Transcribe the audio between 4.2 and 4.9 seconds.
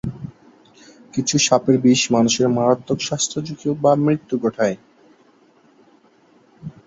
ঘটায়।